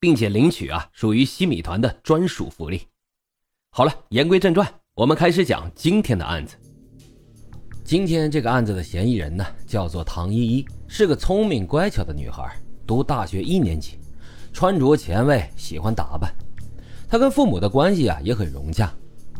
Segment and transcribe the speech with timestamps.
[0.00, 2.82] 并且领取啊，属于西米团的专属福利。
[3.70, 6.56] 好了，言归正传，我们开始讲今天的案子。
[7.84, 12.56] 今天这个案子的嫌疑人呢，叫做唐依依，是个聪明乖巧的女孩，
[12.86, 13.98] 读大学一年级，
[14.52, 16.32] 穿着前卫，喜欢打扮。
[17.08, 18.92] 她跟父母的关系啊也很融洽，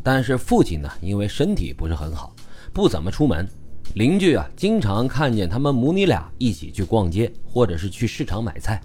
[0.03, 2.35] 但是父亲呢，因为身体不是很好，
[2.73, 3.47] 不怎么出门。
[3.95, 8.81] 邻居啊，经常看见他们母女俩一起去逛街，或者是去市场买菜。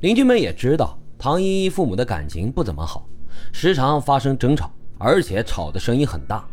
[0.00, 3.06] 邻居们也知道唐依依父母的感情不怎么好，
[3.52, 6.46] 时常发生争吵，而且吵的声音很大。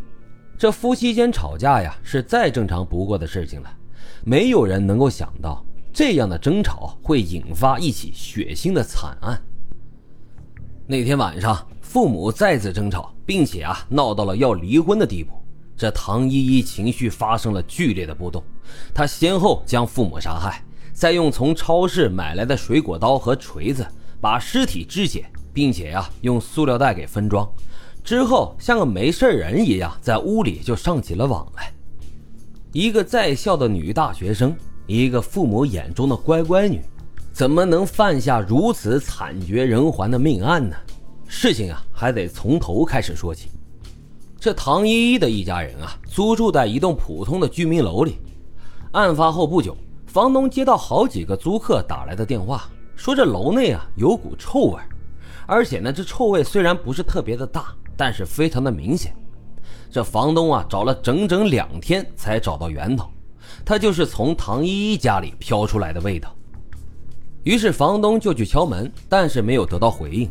[0.58, 3.70] 这夫妻间吵架呀，是再正常不过的事情了。
[4.24, 9.42] 没有人能够想到这样的争吵会引发一起血腥的惨案。
[10.86, 15.34] 那天晚上，父母再次争吵，并且啊闹到了要离婚的地步。
[15.76, 18.44] 这唐依依情绪发生了剧烈的波动，
[18.94, 20.64] 她先后将父母杀害。
[21.02, 23.84] 再用从超市买来的水果刀和锤子
[24.20, 27.52] 把尸体肢解，并且呀用塑料袋给分装，
[28.04, 31.74] 之后像个没事人一样在屋里就上起了网来。
[32.72, 36.80] 一个在校的女大学生，一个父母眼中的乖乖女，
[37.34, 40.76] 怎么能犯下如此惨绝人寰的命案呢？
[41.26, 43.50] 事情啊还得从头开始说起。
[44.40, 48.18] 这唐依依的一家人啊，租住在一栋普通的居民楼里。
[48.92, 49.76] 案发后不久。
[50.12, 54.78] 房东接到好几个租客打来的电话，说这楼内啊有股臭味，
[55.48, 59.16] 而且呢这臭味虽然不是特别的大，但是非常的明显。
[59.90, 63.10] 这房东啊找了整整两天才找到源头，
[63.64, 66.36] 他就是从唐依依家里飘出来的味道。
[67.44, 70.30] 于是房东就去敲门，但是没有得到回应。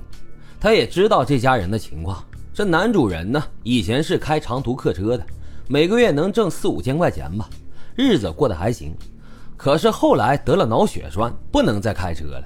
[0.60, 5.24] 他也知道这家人的情况，这男主人呢以前是开长途客车的，
[5.68, 7.48] 每个月能挣四五千块钱吧，
[7.96, 8.94] 日子过得还行。
[9.62, 12.42] 可是后来得了脑血栓，不能再开车了。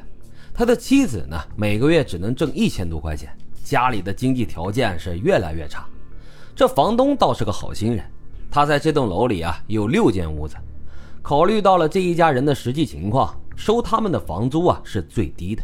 [0.53, 3.33] 他的妻子呢，每个月只能挣一千多块钱，
[3.63, 5.87] 家里的经济条件是越来越差。
[6.57, 8.05] 这房东倒是个好心人，
[8.51, 10.57] 他在这栋楼里啊有六间屋子，
[11.23, 15.63] 考虑到了这一家人的实际情况，收他们的房租啊是最低的。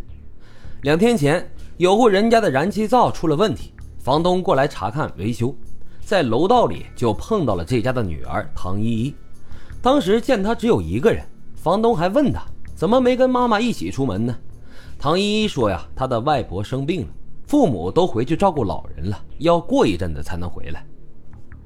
[0.82, 1.44] 两天前，
[1.78, 5.52] 有户人家的燃气灶出了问题，房东过来查看维修，
[6.04, 9.12] 在楼道里就碰到了这家的女儿唐依依。
[9.82, 11.26] 当时见她只有一个人。
[11.62, 12.42] 房东还问他
[12.74, 14.34] 怎么没跟妈妈一起出门呢？
[14.98, 17.08] 唐依依说呀，她的外婆生病了，
[17.46, 20.82] 父母都回去照顾老人了，要过一阵子才能回来。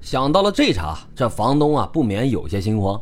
[0.01, 3.01] 想到了这茬，这房东啊不免有些心慌。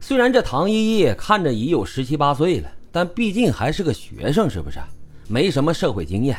[0.00, 4.80] 虽然这唐依依看着已有十七八岁了，但毕竟还是个学生，是不是？
[5.28, 6.36] 没什么社会经验，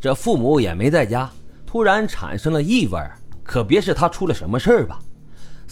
[0.00, 1.30] 这父母也没在家，
[1.66, 2.98] 突然产生了异味，
[3.42, 4.98] 可别是他出了什么事儿吧？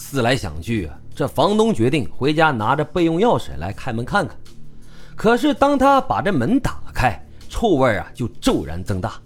[0.03, 0.99] 思来想去啊。
[1.15, 4.37] 这房东决定回家拿着备用钥匙来开门看看，
[5.15, 7.19] 可是当他把这门打开，
[7.49, 9.21] 臭味啊就骤然增大。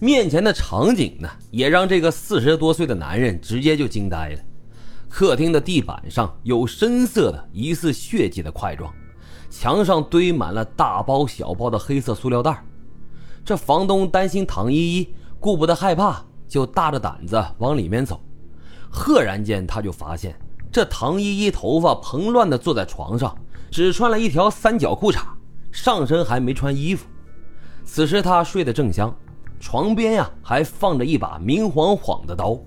[0.00, 4.38] 面前的场景呢，也让这个四十多岁的男人直接就惊呆了。
[5.08, 8.92] 客厅的地板上有深色的疑似血迹的块状，
[9.50, 12.64] 墙上堆满了大包小包的黑色塑料袋。
[13.44, 18.20] 这房东担心唐依依，顾不得害怕，就大着胆子往里面走。
[18.94, 20.38] 赫然间，他就发现。
[20.70, 23.36] 这唐依依头发蓬乱地坐在床上，
[23.70, 25.20] 只穿了一条三角裤衩，
[25.70, 27.06] 上身还没穿衣服。
[27.84, 29.14] 此时她睡得正香，
[29.58, 32.58] 床边呀还放着一把明晃晃的刀。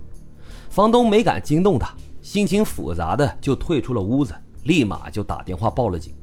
[0.70, 6.14] 房东没敢惊动她，心情复杂的就退出了屋子，立马就打电话报了警。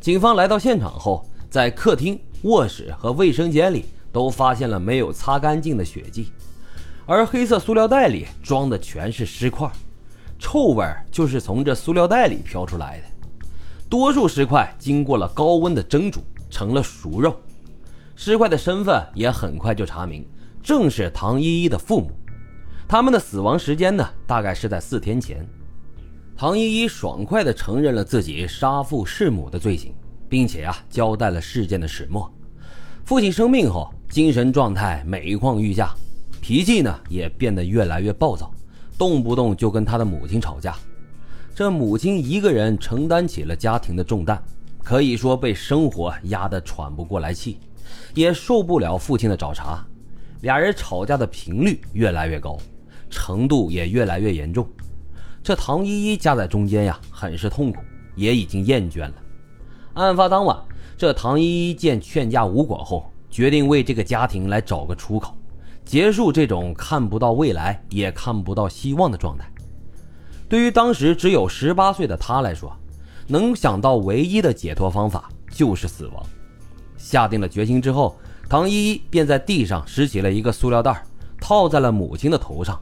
[0.00, 6.30] 警方来到现场后，在客厅、卧室和卫生间里都发现了没有擦干净的血迹，
[7.06, 9.70] 而黑色塑料袋里装的全是尸块。
[10.38, 13.04] 臭味就是从这塑料袋里飘出来的。
[13.88, 16.20] 多数尸块经过了高温的蒸煮，
[16.50, 17.36] 成了熟肉。
[18.16, 20.26] 尸块的身份也很快就查明，
[20.62, 22.10] 正是唐依依的父母。
[22.88, 25.46] 他们的死亡时间呢，大概是在四天前。
[26.36, 29.94] 唐依依爽快地承认了自己杀父弑母的罪行，
[30.28, 32.30] 并且啊，交代了事件的始末。
[33.04, 35.94] 父亲生病后，精神状态每况愈下，
[36.42, 38.52] 脾气呢也变得越来越暴躁。
[38.98, 40.76] 动不动就跟他的母亲吵架，
[41.54, 44.42] 这母亲一个人承担起了家庭的重担，
[44.82, 47.58] 可以说被生活压得喘不过来气，
[48.14, 49.84] 也受不了父亲的找茬。
[50.42, 52.58] 俩人吵架的频率越来越高，
[53.08, 54.68] 程度也越来越严重。
[55.42, 57.80] 这唐依依夹在中间呀，很是痛苦，
[58.14, 59.14] 也已经厌倦了。
[59.94, 60.56] 案发当晚，
[60.96, 65.36] 这唐依依见劝架无果后，决定为这个家庭来找个出口，
[65.92, 69.46] 结束这种看不到未来也看不到希望的状态。
[70.48, 72.74] 对于当时只有十八岁的他来说，
[73.26, 76.24] 能想到唯一的解脱方法就是死亡。
[76.96, 78.16] 下定了决心之后，
[78.48, 81.04] 唐依依便在地上拾起了一个塑料袋，
[81.38, 82.80] 套在了母亲的头上。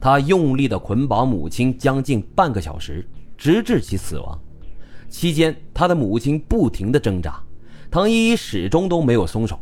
[0.00, 3.08] 他用力地捆绑母亲将近半个小时，
[3.38, 4.36] 直至其死亡。
[5.08, 7.40] 期间，他的母亲不停地挣扎，
[7.92, 9.56] 唐依依始终都没有松手。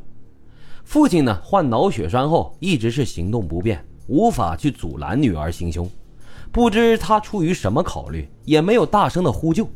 [0.89, 5.87] 父亲呢，患脑血栓后一直是行动不便，无法去阻拦女儿行凶。
[6.51, 9.69] 不知他出于什么考虑，也没有大声的呼救。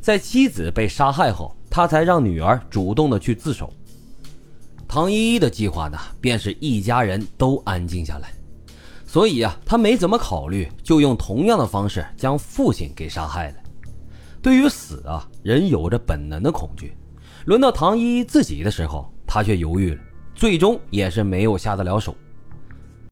[0.00, 3.72] 在妻子被杀害后，他才让女儿主动的去自首。
[4.88, 8.32] 唐依依的计划呢，便是一家人都安静下来。
[9.06, 13.56] 所以啊，他没怎么考虑，就用同样的方式将父亲给杀害了。
[14.42, 16.96] 对于死啊，人有着本能的恐惧。
[17.44, 20.00] 轮到唐依依自己的时候，他却犹豫了，
[20.34, 22.16] 最终也是没有下得了手。